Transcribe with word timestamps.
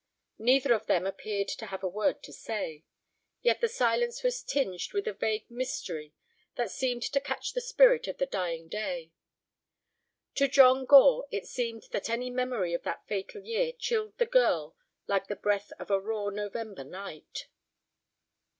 Neither 0.39 0.73
of 0.73 0.87
them 0.87 1.05
appeared 1.05 1.47
to 1.49 1.67
have 1.67 1.83
a 1.83 1.87
word 1.87 2.23
to 2.23 2.33
say. 2.33 2.83
Yet 3.43 3.61
the 3.61 3.67
silence 3.69 4.23
was 4.23 4.41
tinged 4.41 4.93
with 4.93 5.07
a 5.07 5.13
vague 5.13 5.45
mystery 5.51 6.15
that 6.55 6.71
seemed 6.71 7.03
to 7.03 7.19
catch 7.21 7.53
the 7.53 7.61
spirit 7.61 8.07
of 8.07 8.17
the 8.17 8.25
dying 8.25 8.67
day. 8.67 9.11
To 10.33 10.47
John 10.47 10.85
Gore 10.85 11.27
it 11.29 11.45
seemed 11.45 11.83
that 11.91 12.09
any 12.09 12.31
memory 12.31 12.73
of 12.73 12.81
that 12.81 13.05
fatal 13.05 13.43
year 13.43 13.73
chilled 13.73 14.17
the 14.17 14.25
girl 14.25 14.75
like 15.05 15.27
the 15.27 15.35
breath 15.35 15.71
of 15.77 15.91
a 15.91 15.99
raw 15.99 16.29
November 16.29 16.83
night. 16.83 17.47